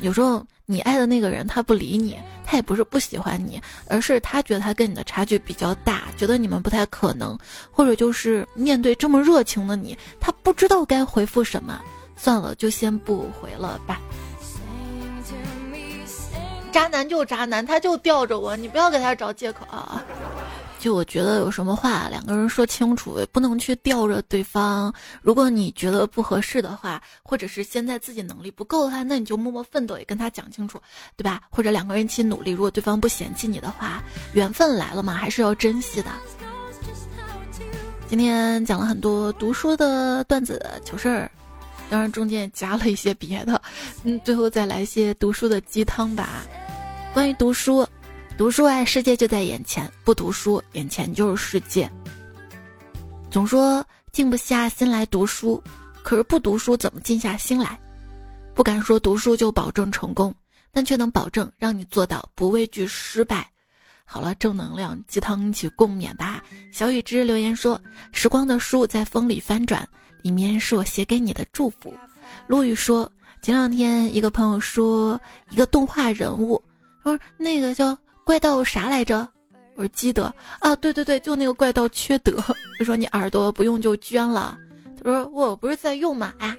[0.00, 7.38] 有时候你爱的那个人他不理你，他也不是不喜欢你，而是他觉得他跟你的差距比较大，觉得你们不太可能，
[7.70, 11.80] 或者就是面对这么热情的你，他不知道该回复什么，
[12.18, 13.98] 算了，就先不回了吧。
[16.70, 20.04] 渣男就渣男，他就吊着我，你不要给他找借口啊！
[20.78, 24.94] 就我觉得有什么话两个人说清楚，不能去吊着对方。
[25.20, 30.80] 如果你觉得不合适的话，或者是现在自己能力不够的话，那你就默默奋斗，也跟他讲清楚，
[31.16, 31.42] 对吧？
[31.50, 34.02] 或者两个人一起努力，如果对方不嫌弃你的话，
[34.34, 36.10] 缘分来了嘛，还是要珍惜的。
[38.08, 41.30] 今天讲了很多读书的段子糗事儿，
[41.90, 43.60] 当然中间也加了一些别的，
[44.04, 46.46] 嗯，最后再来一些读书的鸡汤吧。
[47.12, 47.86] 关于读书，
[48.38, 51.90] 读书爱，世界就在眼前；不读书，眼前就是世界。
[53.32, 55.60] 总说静不下心来读书，
[56.04, 57.76] 可是不读书怎么静下心来？
[58.54, 60.32] 不敢说读书就保证成功，
[60.70, 63.50] 但却能保证让你做到不畏惧失败。
[64.04, 66.40] 好了，正能量鸡汤一起共勉吧。
[66.72, 67.80] 小雨之留言说
[68.12, 69.86] ：“时光的书在风里翻转，
[70.22, 71.92] 里面是我写给你的祝福。”
[72.46, 73.10] 陆羽说
[73.42, 75.20] ：“前两天一个朋友说
[75.50, 76.62] 一个动画人物。”
[77.02, 77.98] 说那个叫
[78.28, 79.26] 怪盗啥来着？
[79.74, 82.32] 我说基德啊，对对对，就那个怪盗缺德。
[82.78, 84.58] 就说你耳朵不用就捐了。
[85.02, 86.34] 他说我不是在用嘛？
[86.38, 86.54] 哎，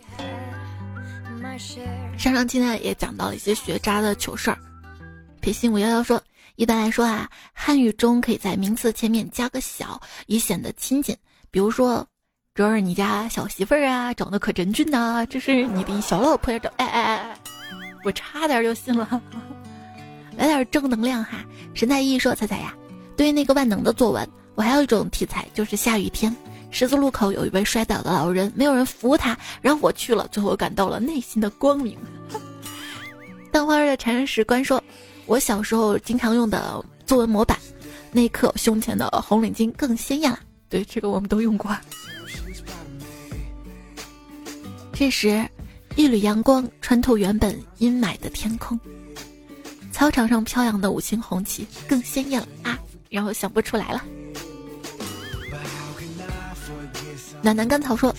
[2.17, 4.57] 上上期呢也讲到了一些学渣的糗事儿。
[5.41, 6.19] 裴心五幺幺说，
[6.55, 11.15] 一般来说啊，汉语中可以在名词前面加个小，以显得亲近。
[11.51, 12.03] 比如说，
[12.55, 15.23] 主要是你家小媳妇儿啊，长得可真俊呐。
[15.29, 17.37] 这是你的小老婆呀，长哎哎哎哎，
[18.03, 19.21] 我差点就信了。
[20.39, 21.45] 来点正能量哈！
[21.73, 22.73] 神采奕奕说：“彩彩呀，
[23.17, 24.25] 对于那个万能的作文，
[24.55, 26.33] 我还有一种题材，就是下雨天，
[26.71, 31.97] 十字路口有一位摔倒的老人，没有人扶他，然后我去了，最后我感到了内心的光明。
[33.51, 34.81] ”当花儿的禅石观说
[35.27, 37.59] ：“我小时候经常用的作文模板，
[38.13, 41.75] 那一刻胸前的红领巾更鲜艳了。”对，这个我们都用过。
[44.93, 45.45] 这时，
[45.97, 48.79] 一缕阳光穿透原本阴霾的天空。
[49.99, 52.79] 操场上飘扬的五星红旗更鲜艳了啊！
[53.09, 54.01] 然后想不出来了。
[57.41, 58.15] 暖男甘草说：“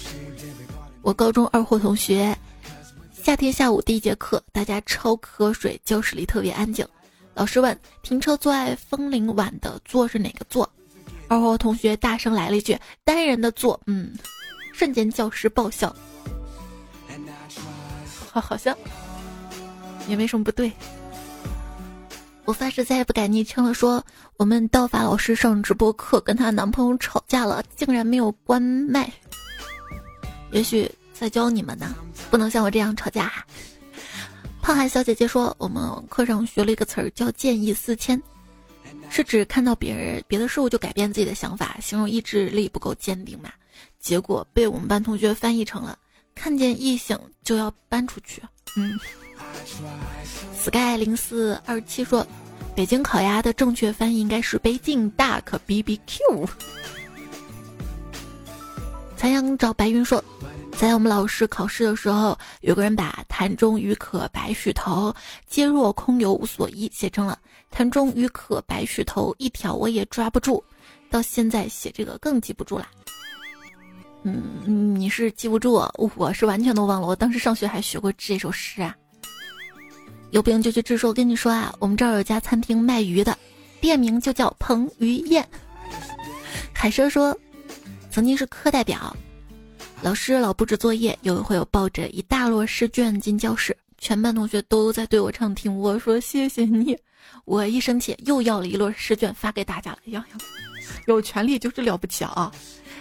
[1.00, 2.36] 我高中二货同学，
[3.14, 6.86] 夏天下午第一节课，大家超瞌睡，教室里特别安静。
[7.32, 10.70] 老师问：停车坐爱枫林晚的坐是哪个坐？
[11.28, 13.80] 二货同学大声来了一句：单人的坐。
[13.86, 14.12] 嗯，
[14.74, 15.96] 瞬间教室爆笑。
[18.30, 18.76] 好，好像
[20.06, 20.70] 也没什么不对。”
[22.50, 23.72] 我发誓再也不改昵称了。
[23.72, 24.04] 说
[24.36, 29.08] 我们道法老师上直播课跟她男朋友吵架了，竟然没有关麦。
[30.50, 31.94] 也许在教你们呢，
[32.28, 33.32] 不能像我这样吵架。
[34.60, 38.20] 胖海小姐姐说，我们课上学了一个词儿叫“见异思迁”，
[39.08, 43.52] 是指看到别人别的事物就改变自己的想法，形容意志力不够坚定嘛。
[44.00, 45.96] 结果被我们班同学翻译成了
[46.34, 48.42] “看见异性就要搬出去”。
[48.76, 48.98] 嗯。
[50.56, 52.26] Sky 零四二七说，
[52.74, 56.48] 北京烤鸭的正确翻译应该是北京大可 B B Q。
[59.16, 60.22] 残阳找白云说，
[60.76, 65.14] 在我们老师考试的时候，有个人把“潭中鱼可白须头，
[65.46, 67.38] 皆若空游无所依”写成了
[67.70, 70.62] “潭中鱼可白须头”，一条我也抓不住。
[71.10, 72.86] 到现在写这个更记不住了。
[74.22, 77.06] 嗯，你是记不住，我是完全都忘了。
[77.06, 78.94] 我当时上学还学过这首诗啊。
[80.30, 80.96] 有病就去治。
[80.96, 83.36] 说，我跟你说啊，我们这儿有家餐厅卖鱼的，
[83.80, 85.46] 店名就叫彭于晏。
[86.72, 87.36] 海蛇说，
[88.10, 89.14] 曾经是课代表，
[90.02, 95.78] 老师老布置作业，有一回我抱着一大摞试卷进教室，全班同学都在对我唱听。
[95.78, 96.96] 我说谢谢你，
[97.44, 99.98] 我一生气又要了一摞试卷发给大家了。
[100.06, 100.38] 呀呀，
[101.06, 102.50] 有权利就是了不起啊！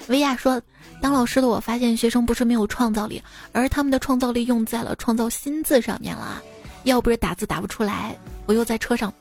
[0.08, 0.62] 薇娅说，
[1.02, 6.42] 当老师的我发现学生不是没有创造力，而他们的创造力用在了创造新字上面了。
[6.84, 9.14] 要不是打字打不出来，我又在车上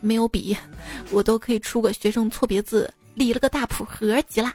[0.00, 0.56] 没有笔，
[1.10, 4.52] 我都可以出个学生错别字立了个大谱，合集啦。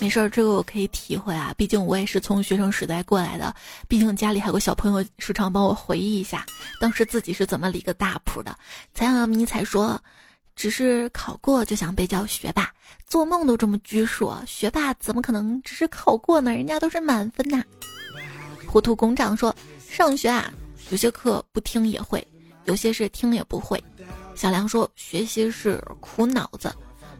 [0.00, 3.54] 没事儿，这个我可以体会啊，毕竟我也是从学生时代过来的，
[3.86, 6.44] 毕竟家里还有个小朋友时常帮我回忆一下
[6.80, 8.56] 当时自己是怎么立个大谱的。
[8.94, 10.00] 才阳迷彩说，
[10.56, 12.68] 只是考过就想被叫学霸，
[13.06, 16.52] 做梦都这么拘束，学霸怎么可能只是考过呢？
[16.52, 17.62] 人家都是满分呐。
[18.66, 19.54] 糊涂工长说，
[19.88, 20.52] 上学啊，
[20.92, 22.22] 有些课不听也会，
[22.66, 23.82] 有些是听也不会。
[24.34, 26.70] 小梁说，学习是苦脑子。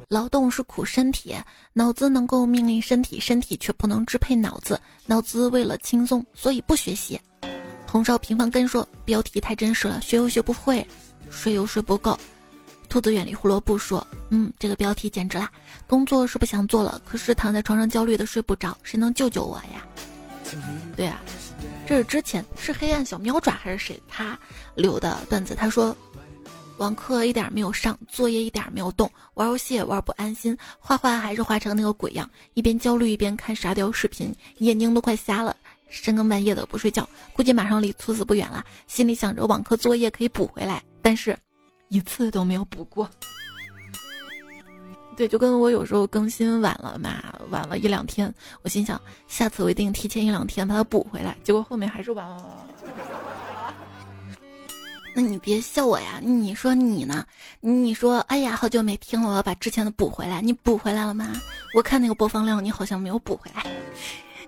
[0.08, 1.34] 劳动是苦身体，
[1.72, 7.18] 脑子能够命令身体，身体却不能支配脑子，脑子为了轻松，所以不学习。
[7.86, 10.86] 红烧平方根说标题太真实了，学又学不会，
[11.30, 12.18] 睡又睡不够。
[12.90, 15.50] 兔子远离胡萝卜说，嗯，这个标题简直啦！
[15.86, 19.82] 工作是不想做了，可是躺在床上焦虑的睡不着，谁能救救我呀？
[20.94, 21.22] 对啊，
[21.92, 24.38] 这是之前是黑暗小喵爪还是谁他
[24.74, 25.54] 留的段子？
[25.54, 25.94] 他说。
[26.78, 35.54] 网课一点没有上，作业一点没有动，玩游戏也玩不安心，画画还是画成那个鬼样，一边焦虑一边看沙雕视频，眼睛都快瞎了，
[35.90, 38.64] 深更半夜的不睡觉，估计马上离猝死不远了。
[38.86, 41.38] 心里想着网课作业可以补回来，但是
[41.88, 43.08] 一次都没有补过。
[45.22, 52.66] 对，就跟我有时候更新晚了嘛，晚了一两天，我心想下次我一定提前一两天把它补回来，结果后面还是晚了。
[55.14, 56.18] 那你别笑我呀！
[56.20, 57.24] 你说你呢？
[57.60, 60.42] 你说，哎呀，好久没听了，我要把之前的补回来。
[60.42, 61.40] 你补回来了吗？
[61.72, 63.64] 我看那个播放量，你好像没有补回来。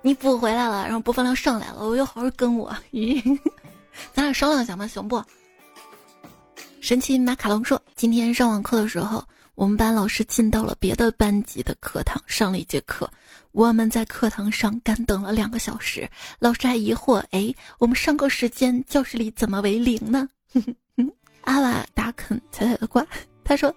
[0.03, 2.77] 你补回来了，然后播放量上来了，我又好好跟我。
[2.91, 3.23] 咦，
[4.13, 5.23] 咱俩商量一下嘛，行不？
[6.81, 13.09] 神奇马卡龙说，今天上网课的时候，我们班老师进到了别的班级的课堂上了一节课，
[13.53, 16.09] 我们在课堂上干等了两个小时，
[16.41, 20.29] 老师还疑惑：哎，我们上课时间教室里怎么为零呢？
[21.43, 23.07] 阿瓦达肯彩彩的挂，
[23.45, 23.73] 他说：“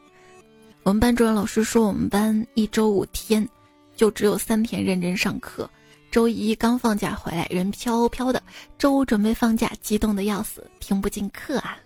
[0.83, 3.47] 我们班主任老师说，我们班一周五天，
[3.95, 5.69] 就只有三天认真上课。
[6.09, 8.39] 周一刚放假回来，人飘飘的；
[8.79, 11.77] 周五准备放假，激动的要死，听不进课啊。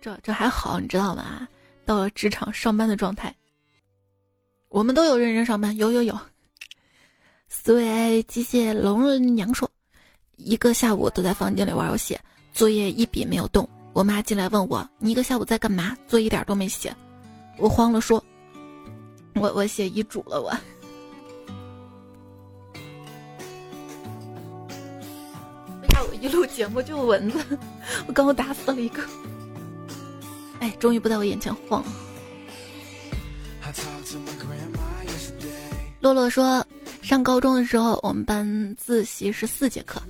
[0.00, 1.48] 这这还好，你知道吗？
[1.84, 3.34] 到了职场上班的状态，
[4.68, 6.18] 我们都有认真上班，有有有。
[7.48, 9.70] 思维机械龙娘说，
[10.36, 12.18] 一个下午都在房间里玩游戏，
[12.52, 15.96] 作业一笔没有动。”我妈进来问我：“你一个下午在干嘛？
[16.08, 16.92] 作业一点都没写。”
[17.58, 18.22] 我慌了，说
[19.36, 20.50] ：“我我写遗嘱了。”我
[25.80, 27.38] 为啥我一录节目就有蚊子？
[28.08, 29.00] 我刚刚打死了一个。
[30.64, 31.92] 哎，终于不在我眼前晃了。
[36.00, 36.66] 洛洛说，
[37.02, 40.02] 上高中的时候，我们班自习是四节课。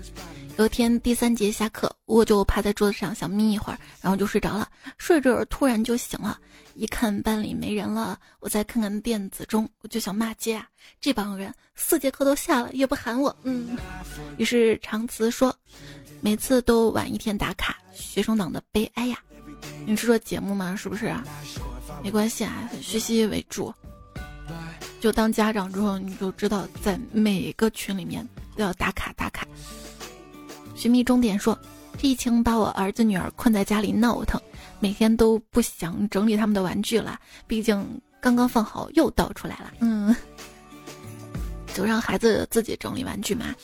[0.56, 4.68] 有一天第三节下课，我就趴在桌子上想眯一会儿，然后就睡着了。
[4.96, 6.38] 睡着突然就醒了，
[6.76, 10.68] 一看班里没人了，我再看看电子钟，我就想骂街啊！
[11.00, 13.76] 这帮人四节课都下了也不喊我，嗯。
[14.36, 15.52] 于是长辞说，
[16.20, 19.18] 每次都晚一天打卡，学生党的悲哀呀！
[19.86, 20.74] 你是说节目吗？
[20.76, 21.14] 是不是？
[22.02, 23.72] 没关系啊，学习为主。
[25.00, 29.46] 就当家长之后，你就知道在每个群里面都要打卡打卡。
[30.74, 31.58] 寻觅终点说，
[32.00, 34.40] 疫情把我儿子女儿困在家里闹腾，
[34.80, 37.20] 每天都不想整理他们的玩具了。
[37.46, 39.72] 毕竟刚刚放好又倒出来了。
[39.80, 40.14] 嗯，
[41.74, 43.54] 就让孩子自己整理玩具嘛，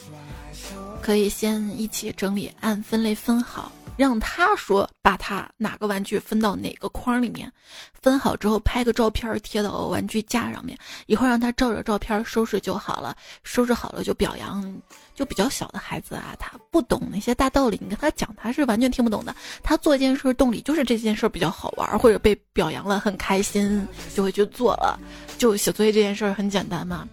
[1.01, 3.73] 可以先一起整理，按分类分好。
[4.01, 7.53] 让他说把他哪个玩具分到哪个框里面，
[8.01, 13.15] 分好之后拍个照片贴到玩具架上面，一会让他照着照片收拾就好了。
[13.43, 14.75] 收拾好了就表扬。
[15.15, 19.37] 就比较小的孩子啊，他不懂那些大道理，你跟他讲他是完全听不懂的。
[19.63, 24.99] 他做一件事动力就是这件事比较好玩，或者被表扬了很开心，就会去做了。
[25.37, 27.07] 就写作业这件事很简单嘛，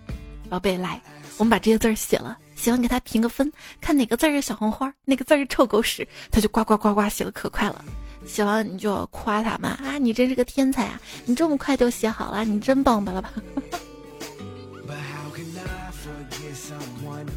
[0.50, 1.02] 宝贝来，
[1.38, 2.38] 我们把这些字写了。
[2.58, 7.86] 写完给他评个分，看哪个字是小红花，哪个字是臭狗屎，他就呱呱呱呱写的可快了。
[8.26, 13.32] 写完你就要夸他嘛，啊，你真是个天才啊，你这么快就写好了，你真棒，巴拉巴。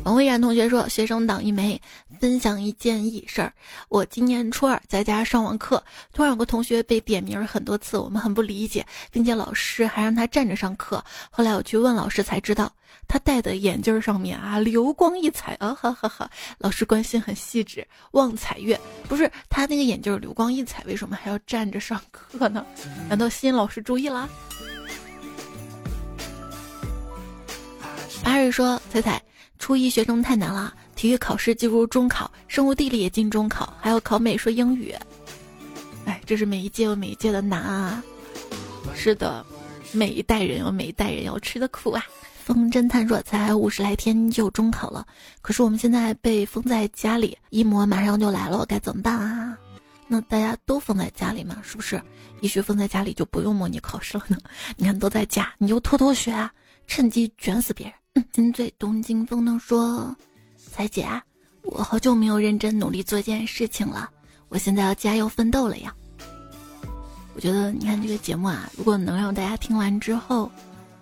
[0.04, 1.80] 王蔚然同学说：“学生党一枚，
[2.20, 3.50] 分享一件异事儿。
[3.88, 11.02] 我今年初二在家上网课，突然有个同学被点名很多次，我们很不理解，并且老师还让他站着上课。
[11.30, 12.70] 后来我去问老师才知道，
[13.08, 16.30] 他戴的眼镜上面啊流光溢彩啊，哈哈哈！
[16.58, 22.66] 老师关心很细致，望彩月不是他那个眼镜流光溢彩，为什么还要站着上课呢？
[23.08, 24.28] 难道吸引老师注意啦？”
[28.24, 29.18] 阿瑞说：“彩彩。”
[29.58, 34.94] 初一学生太难了，体育考试进入中考，生物地理也进中考，还要考美术英语。
[36.04, 38.04] 哎，这是每一届有每一届的难啊！
[38.94, 39.42] 是的，
[39.92, 42.04] 每一代人有每一代人要吃的苦啊。
[42.44, 45.06] 风侦探说才五十来天就中考了，
[45.40, 49.56] 可是我们现在被封在家里，一模马上就来了，该怎么办啊？
[50.06, 51.98] 那大家都封在家里嘛，是不是？
[52.42, 54.36] 也许封在家里就不用模拟考试了呢？
[54.76, 56.52] 你看都在家，你就偷偷学啊，
[56.86, 57.94] 趁机卷死别人。
[58.32, 60.14] 金嘴东京风能说，
[60.80, 61.06] 彩姐，
[61.60, 64.08] 我好久没有认真努力做一件事情了，
[64.48, 65.94] 我现在要加油奋斗了呀。
[67.34, 70.50] 我觉得你看这个节目啊，如果能让大家听完之后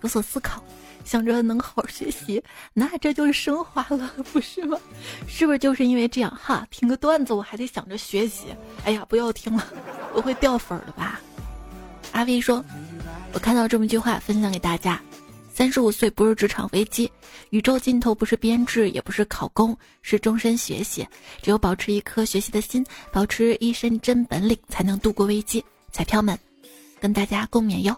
[0.01, 0.61] 有所思考。
[1.05, 2.43] 想着能好好学习，
[2.75, 4.77] 那这就是升华了，不是吗？
[5.29, 6.67] 是不是就是因为这样哈？
[6.73, 8.49] 听个段子我还得想着学习，
[8.85, 9.65] 哎呀，不要听了，
[10.13, 11.21] 我会掉粉儿的吧？
[12.11, 12.65] 阿威说
[13.33, 15.01] ：“我看到这么一句话，分享给大家：
[15.59, 17.11] 三十五岁不是职场危机，
[17.51, 21.05] 宇宙尽头不是编制，也不是考公，是终身学习。
[21.43, 25.65] 只有保持一颗学习的心，保持一身真本领，才能度过危机。
[25.91, 26.39] 彩票们，
[27.01, 27.97] 跟大家共勉哟。”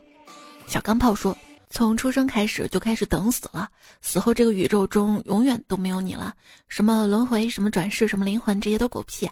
[0.66, 1.36] 小钢炮说。
[1.72, 3.68] 从出生开始就开始等死了，
[4.00, 6.34] 死后这个宇宙中永远都没有你了。
[6.66, 9.28] 什么轮回，什么转世，什么灵魂，这些都狗屁，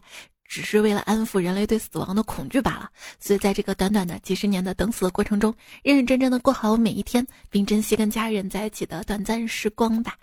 [0.49, 2.91] 只是为了安抚人类对死亡的恐惧罢了。
[3.21, 10.17] 所以在这个短短的几十年的等死的过程中，认认真真的过好每一天，并珍惜跟家人在一起的短暂时光吧。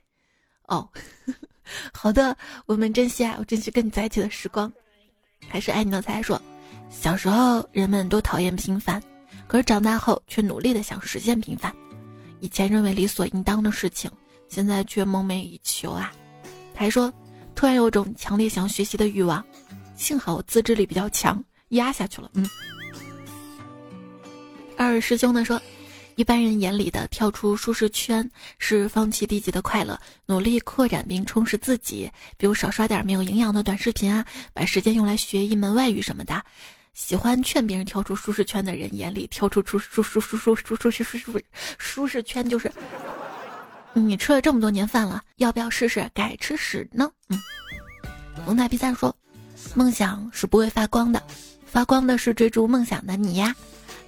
[0.67, 0.89] 哦，
[1.93, 4.71] 好的，我们珍惜啊，我珍惜跟你在一起的时光。
[5.47, 6.41] 还是爱你的才说，
[6.89, 8.99] 小时候人们都讨厌平凡，
[9.47, 11.71] 可是长大后却努力的想实现平凡。
[12.39, 14.09] 以前认为理所应当的事情，
[14.49, 16.11] 现在却梦寐以求啊！
[16.73, 17.13] 还说，
[17.53, 19.43] 突然有种强烈想学习的欲望，
[19.95, 22.29] 幸好我自制力比较强，压下去了。
[22.33, 22.47] 嗯。
[24.77, 25.61] 二师兄呢说，
[26.15, 28.29] 一般人眼里的跳出舒适圈
[28.59, 36.43] 是放弃低级的快乐，努力扩展并充实自己，比如少刷点没有营养的短视频啊，把时间用来学一门外语什么的。
[36.93, 41.39] 喜欢劝别人跳出舒适圈的人眼里，跳出出舒舒舒舒舒舒舒舒舒
[41.77, 42.71] 舒适圈就是，
[43.93, 47.11] 你吃了这么多年饭了，要不要试试改吃屎呢？
[47.29, 47.39] 嗯，
[48.45, 49.13] 蒙太 B 三说，
[49.73, 51.21] 梦想是不会发光的，
[51.65, 53.55] 发光的是追逐梦想的你呀。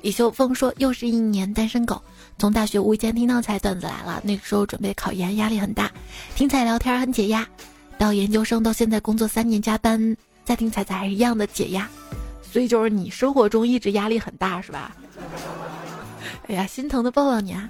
[0.02, 2.02] 李秀峰说，又是一年单身狗，
[2.38, 5.92] 从大学无意间听到才段子来了，那个时候准备考研，压力很大，
[6.36, 7.46] 听彩聊天很解压，
[7.98, 11.90] 到研究生到现在工作三年加班，再听彩彩还是一样的解压。
[12.50, 14.96] 所以就是你生活中一直压力很大是吧？
[16.48, 17.68] 哎呀，心疼的抱抱你啊！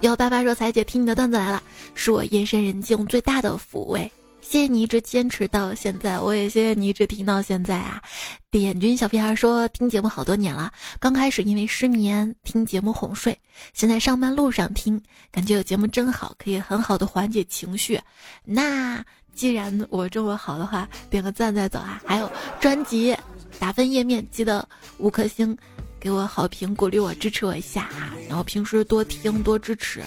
[0.00, 1.62] 幺八八说彩姐听你的段子来了，
[1.94, 4.10] 是我夜深人静最大的抚慰。
[4.48, 8.02] 谢谢你一直坚持到现在，我也谢谢你一直听到现在啊！
[8.50, 13.38] 点军小屁孩说听节目好多年了，刚开始因为失眠听节目哄睡，
[13.74, 14.98] 现在上班路上听，
[15.30, 18.00] 感觉有节目真好，可以很好的缓解情绪。
[18.42, 19.04] 那。
[19.34, 22.02] 既然我这么好的话，点个赞再走啊！
[22.04, 22.28] 还有
[22.58, 23.16] 专辑
[23.56, 25.56] 打分页面，记得五颗星，
[26.00, 28.16] 给我好评，鼓励我，支持我一下啊！
[28.28, 30.02] 然后平时多听多支持。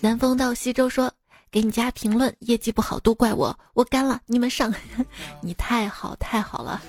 [0.00, 1.12] 南风到西周说，
[1.50, 4.72] 给你加评论，业绩不好都怪我，我干了，你们上，
[5.42, 6.82] 你太好太好了。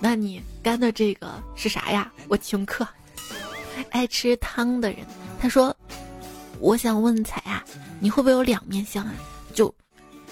[0.00, 2.10] 那你干的这个是啥呀？
[2.28, 2.86] 我请客。
[3.90, 4.98] 爱吃汤的人，
[5.40, 5.74] 他说，
[6.58, 7.64] 我想问彩啊，
[7.98, 9.12] 你会不会有两面相啊？
[9.54, 9.74] 就。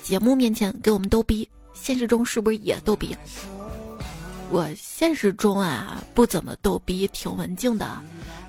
[0.00, 3.14] 节目面前给我们逗逼，现实中是不是也逗逼？
[4.50, 8.00] 我现实中啊不怎么逗逼，挺文静的。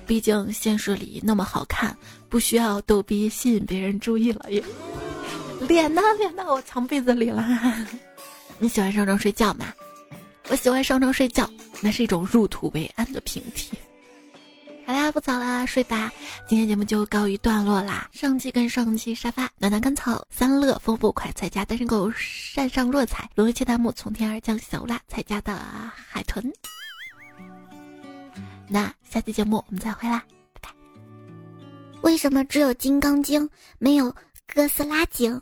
[0.06, 1.94] 毕竟现实里那么好看，
[2.30, 4.46] 不需要逗逼吸引别人注意了。
[4.48, 4.62] 也
[5.68, 6.00] 脸呢？
[6.16, 6.44] 脸呢？
[6.46, 7.44] 我藏被子里了。
[8.58, 9.66] 你喜欢上床睡觉吗？
[10.48, 11.48] 我喜欢上床睡觉，
[11.80, 13.76] 那是一种入土为安的平替。
[14.86, 16.10] 好啦，不早啦，睡吧。
[16.48, 18.08] 今天节目就告一段落啦。
[18.12, 25.56] 上期跟上期沙发，暖暖甘草，三乐丰富快菜家单身狗善上若彩，龙一切弹幕从天而降小辣菜家的
[26.08, 26.52] 海豚。
[28.66, 30.24] 那下期节目我们再会啦。
[32.02, 33.48] 为什么只有金刚经，
[33.78, 34.14] 没有
[34.52, 35.40] 哥斯拉经？